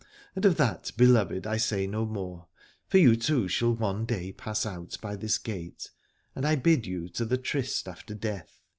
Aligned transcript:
And 0.35 0.45
of 0.45 0.57
that, 0.57 0.91
beloved, 0.97 1.45
I 1.45 1.57
say 1.57 1.85
no 1.85 2.07
more; 2.07 2.47
for 2.87 2.97
you 2.97 3.15
too 3.15 3.47
shall 3.47 3.73
one 3.75 4.05
day 4.05 4.31
pass 4.31 4.65
out 4.65 4.97
by 4.99 5.15
this 5.15 5.37
gate, 5.37 5.91
and 6.35 6.43
I 6.43 6.55
bid 6.55 6.87
you 6.87 7.07
to 7.09 7.23
the 7.23 7.37
Tryst 7.37 7.87
after 7.87 8.15
Death. 8.15 8.61